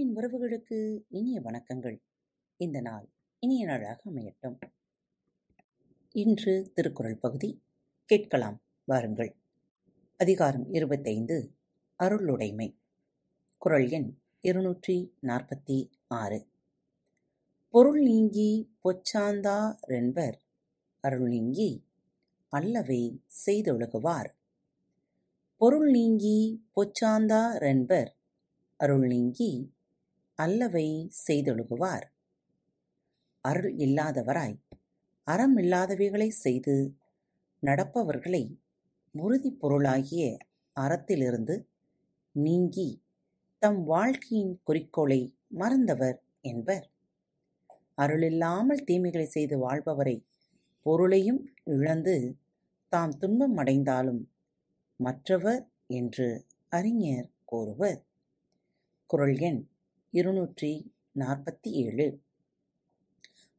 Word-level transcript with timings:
அன்பின் 0.00 0.16
உறவுகளுக்கு 0.16 1.04
இனிய 1.08 1.40
வணக்கங்கள். 1.40 2.02
இந்த 2.56 2.80
நாள் 2.80 3.08
இனிய 3.38 3.66
நாளாக 3.66 4.10
அமையட்டும். 4.10 4.58
இன்று 6.12 6.70
திருக்குறள் 6.74 7.16
பகுதி 7.16 7.62
கேட்கலாம் 8.04 8.62
வாருங்கள். 8.84 9.36
அதிகாரம் 10.16 10.72
இருபத்தைந்து 10.72 11.54
அருளுடைமை. 11.96 12.78
குறள் 13.58 13.88
எண் 13.88 14.18
இருநூற்றி 14.40 15.16
நாற்பத்தி 15.22 15.90
ஆறு. 16.06 16.48
பொருள் 17.70 18.02
நீங்கி 18.02 18.76
பொச்சாந்தா 18.84 19.76
ரென்பர் 19.80 20.40
அருள் 21.00 21.28
நீங்கி 21.28 21.84
அல்லவை 22.48 23.22
செய்தொழுகுவார். 23.46 24.32
பொருள் 25.56 25.90
நீங்கி 25.90 26.66
பொச்சாந்தா 26.76 27.58
ரென்பர் 27.58 28.16
அருள் 28.76 29.06
நீங்கி 29.06 29.78
அல்லவை 30.40 30.86
செய்தொழுகுவார். 31.26 32.06
அருள் 33.44 33.70
இல்லாதவராய் 33.76 34.56
அறம் 35.26 35.56
இல்லாதவைகளைச் 35.56 36.40
செய்து 36.40 36.74
நடப்பவர்களை 37.62 38.42
உறுதிப் 39.14 39.60
பொருளாகிய 39.60 40.24
அறத்திலிருந்து 40.76 41.54
நீங்கி 42.34 42.88
தம் 43.62 43.80
வாழ்க்கையின் 43.84 44.54
குறிக்கோளை 44.62 45.20
மறந்தவர் 45.54 46.18
என்பர். 46.44 46.86
அருளில்லாமல் 47.98 48.84
தீமைகளை 48.84 49.26
செய்து 49.26 49.56
வாழ்பவரை 49.58 50.16
பொருளையும் 50.86 51.40
இழந்து 51.70 52.14
தாம் 52.92 53.16
துன்பம் 53.18 53.56
அடைந்தாலும் 53.56 54.22
மற்றவர் 55.00 55.62
என்று 55.90 56.28
அறிஞர் 56.72 57.28
கூறுவர். 57.44 58.00
குரல் 59.10 59.36
எண் 59.40 59.60
இருநூற்றி 60.12 60.70
நாற்பத்தி 61.18 61.70
ஏழு 61.82 62.06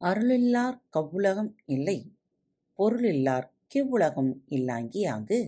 அருளில்லார் 0.00 0.76
கவ்வுலகம் 0.96 1.50
இல்லை 1.66 1.96
பொருளில்லார் 2.78 3.46
கிவ்வுலகம் 3.66 4.30
இல்லாங்கி 4.48 5.00
ஆங்கு. 5.06 5.40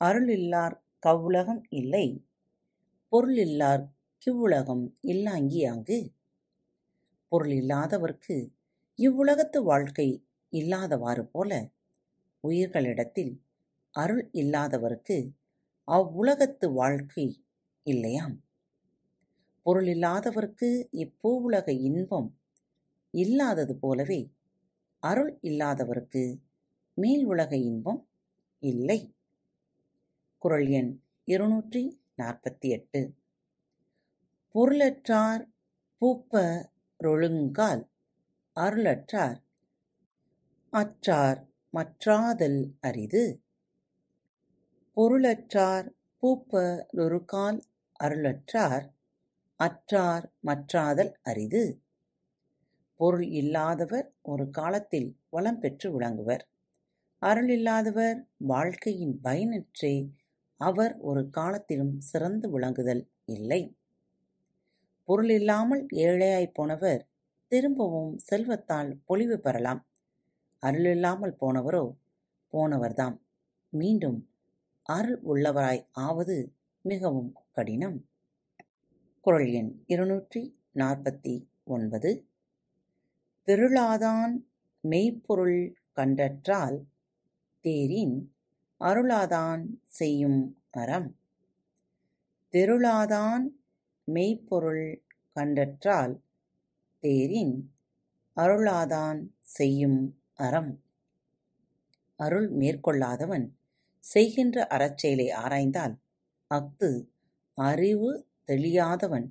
அருளில்லார் 0.00 0.76
கவ்வுலகம் 1.02 1.62
இல்லை 1.70 2.06
பொருளில்லார் 3.12 3.84
கிவ்வுலகம் 4.22 4.84
இல்லாங்கி 5.12 5.60
ஆங்கு. 5.66 5.98
பொருள் 7.32 7.52
இல்லாதவர்க்கு 7.52 8.36
இவ்வுலகத்து 8.98 9.58
வாழ்க்கை 9.62 10.08
இல்லாதவாறு 10.52 11.24
போல 11.26 11.50
உயிர்களிடத்தில் 12.44 13.32
அருள் 13.94 14.24
இல்லாதவர்க்கு 14.32 15.16
அவ்வுலகத்து 15.88 16.66
வாழ்க்கை 16.72 17.26
இல்லையாம். 17.86 18.36
பொருள் 19.66 19.86
இல்லாதவர்க்கு 19.86 20.68
இப்பூவுலக 20.92 21.68
இன்பம் 21.80 22.28
இல்லாதது 23.14 23.74
போலவே 23.76 24.20
அருள் 25.02 25.38
இல்லாதவர்க்கு 25.42 26.24
மேல் 26.94 27.24
உலக 27.24 27.56
இன்பம் 27.56 28.00
இல்லை. 28.62 29.14
குறள் 30.42 30.66
எண் 30.66 30.92
இருநூற்றி 31.24 31.82
நாற்பத்தி 32.22 32.68
எட்டு. 32.68 33.02
பொருளற்றார் 34.54 35.42
பூப்ப 36.02 36.34
ரொழுங்கால் 37.00 37.82
அருளற்றார் 38.56 39.38
அற்றார் 40.72 41.40
மற்றாதல் 41.74 42.60
அரிது. 42.80 43.24
பொருளற்றார் 44.96 45.88
பூப்ப 46.22 46.52
லொருக்கால் 46.92 47.60
அருளற்றார் 48.00 48.86
அற்றார் 49.62 50.26
மற்றாதல் 50.46 51.12
அரிது. 51.22 51.62
பொருள் 53.00 53.26
இல்லாதவர் 53.32 54.08
ஒரு 54.22 54.44
காலத்தில் 54.50 55.08
வளம் 55.28 55.58
பெற்று 55.58 55.88
விளங்குவர். 55.96 56.42
அருள் 57.22 57.48
இல்லாதவர் 57.48 58.18
வாழ்க்கையின் 58.46 59.14
பயனற்றே 59.20 59.94
அவர் 60.60 60.94
ஒரு 61.00 61.22
காலத்திலும் 61.30 61.94
சிறந்து 62.00 62.46
விளங்குதல் 62.50 63.02
இல்லை. 63.26 63.62
பொருள் 65.08 65.28
இல்லாமல் 65.28 65.82
ஏழையாய் 66.04 66.54
போனவர் 66.54 67.02
திரும்பவும் 67.52 68.12
செல்வத்தால் 68.28 68.90
பொலிவு 69.04 69.36
பெறலாம். 69.38 69.82
அருள் 70.62 70.88
இல்லாமல் 70.90 71.38
போனவரோ 71.40 71.84
போனவர்தாம். 72.52 73.16
மீண்டும் 73.72 74.18
அருள் 74.86 75.18
உள்ளவராய் 75.24 75.82
ஆவது 76.06 76.36
மிகவும் 76.84 77.30
கடினம். 77.52 77.98
குறள் 79.24 79.50
எண் 79.50 79.84
இருநூற்றி 79.86 80.40
நாற்பத்தி 80.74 81.46
ஒன்பது. 81.64 82.10
திருளாதான் 83.48 84.32
மெய்ப்பொருள் 84.80 85.76
கண்டற்றால் 85.96 86.78
தேரின் 87.60 88.34
அருளாதான் 88.80 89.62
செய்யும் 89.84 90.62
அறம். 90.70 91.16
திருளாதான் 92.54 93.44
மெய்ப்பொருள் 94.04 95.04
கண்டற்றால் 95.36 96.20
தேரின் 96.98 97.72
அருளாதான் 98.36 99.22
செய்யும் 99.40 100.20
அறம். 100.34 100.82
அருள் 102.16 102.50
மேற்கொள்ளாதவன் 102.50 103.46
செய்கின்ற 103.98 104.66
அறச்செயலை 104.66 105.30
ஆராய்ந்தால் 105.30 105.96
அஃது 106.46 107.10
அறிவு 107.54 108.26
தெளியாதவன் 108.52 109.26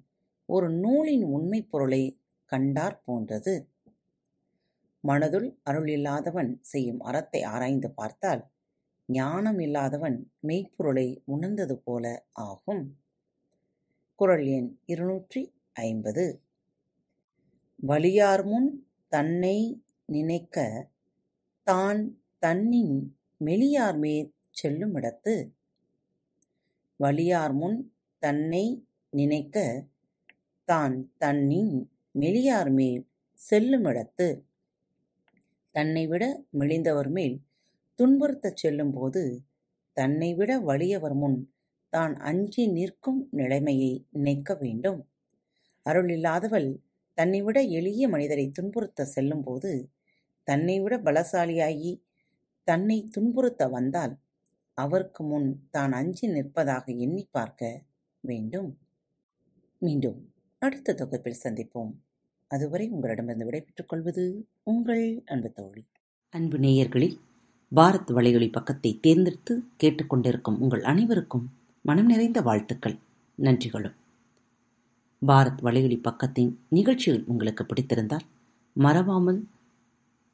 ஒரு 0.45 0.69
நூலின் 0.69 1.23
உண்மைப் 1.23 1.71
பொருளை 1.71 2.21
கண்டாற் 2.45 3.01
போன்றது. 3.05 3.69
மனதுள் 5.07 5.57
அருள் 5.63 5.87
இல்லாதவன் 5.87 6.57
செய்யும் 6.61 6.99
அறத்தை 6.99 7.43
ஆராய்ந்து 7.43 7.91
பார்த்தால் 7.91 8.49
ஞானம் 9.05 9.59
இல்லாதவன் 9.59 10.31
மெய்ப்பொருளை 10.47 11.21
உணர்ந்தது 11.25 11.77
போல 11.77 12.25
ஆகும். 12.31 12.97
குறள் 14.15 14.45
எண் 14.45 14.79
இருநூற்றி 14.85 15.53
ஐம்பது. 15.73 16.41
வலியார் 17.87 18.45
முன் 18.45 18.87
தன்னை 19.07 19.83
நினைக்க 20.05 20.87
தான் 21.63 22.21
தன்னின் 22.39 23.17
மெலியார்மே 23.45 24.33
செல்லுமிடத்து. 24.63 25.51
வலியார் 27.03 27.53
முன் 27.53 27.93
தன்னை 28.17 28.85
நினைக்க 29.13 29.57
தான் 30.69 30.95
தன்னின் 31.17 31.73
மெலியார் 32.15 32.71
மேல் 32.71 33.03
செல்லுமிடத்து 33.39 34.27
தன்னைவிட 35.75 36.23
மெலிந்தவர் 36.59 37.09
மேல் 37.09 37.35
துன்புறுத்தச் 37.99 38.61
செல்லும்போது 38.61 39.23
தன்னைவிட 39.97 40.51
வலியவர் 40.59 41.15
முன் 41.15 41.39
தான் 41.93 42.13
அஞ்சி 42.21 42.63
நிற்கும் 42.67 43.21
நிலைமையை 43.31 43.91
நினைக்க 44.11 44.53
வேண்டும். 44.55 44.99
அருள் 45.85 46.09
இல்லாதவள் 46.09 46.69
தன்னைவிட 47.17 47.59
எளிய 47.77 48.07
மனிதரை 48.07 48.45
துன்புறுத்த 48.51 49.05
செல்லும்போது 49.15 49.71
தன்னைவிட 50.47 50.95
பலசாலியாகி 50.97 51.91
தன்னை 52.67 52.97
துன்புறுத்த 53.15 53.67
வந்தால் 53.69 54.13
அவருக்கு 54.77 55.23
முன் 55.23 55.49
தான் 55.69 55.93
அஞ்சி 55.93 56.25
நிற்பதாக 56.27 56.85
எண்ணி 57.05 57.23
பார்க்க 57.31 57.61
வேண்டும். 58.23 58.69
மீண்டும் 59.83 60.29
அடுத்த 60.59 60.93
தொகுப்பில் 60.93 61.37
சந்திப்போம். 61.43 61.91
அதுவரை 62.47 62.89
உங்களிடமிருந்து 62.89 63.45
விடைபெற்றுக் 63.45 63.89
கொள்வது 63.89 64.47
உங்கள் 64.63 65.23
அன்பு 65.25 65.51
தோழி. 65.51 65.85
அன்பு 66.29 66.57
நேயர்களில் 66.57 67.19
பாரத் 67.75 68.11
வலையொலி 68.11 68.51
பக்கத்தை 68.51 68.99
தேர்ந்தெடுத்து 68.99 69.63
கேட்டுக்கொண்டிருக்கும் 69.83 70.57
உங்கள் 70.57 70.83
அனைவருக்கும் 70.83 71.51
மனம் 71.81 72.05
நிறைந்த 72.05 72.41
வாழ்த்துக்கள். 72.41 72.97
நன்றிகளும். 73.35 73.93
பாரத் 75.27 75.61
வலையொலி 75.61 76.01
பக்கத்தின் 76.03 76.55
நிகழ்ச்சிகள் 76.69 77.23
உங்களுக்கு 77.27 77.63
பிடித்திருந்தால் 77.63 78.27
மறவாமல் 78.73 79.47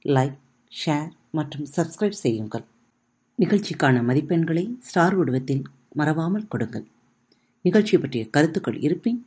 லைக் 0.06 0.38
ஷேர் 0.86 1.10
மற்றும் 1.32 1.68
சப்ஸ்கிரைப் 1.76 2.22
செய்யுங்கள். 2.26 2.64
நிகழ்ச்சிக்கான 3.40 4.04
மதிப்பெண்களை 4.04 4.80
ஸ்டார் 4.80 5.16
உடவத்தில் 5.16 5.64
மறவாமல் 5.94 6.48
கொடுங்கள். 6.48 6.86
நிகழ்ச்சி 7.62 7.98
பற்றிய 7.98 8.30
கருத்துக்கள் 8.30 8.80
இருப்பின் 8.80 9.27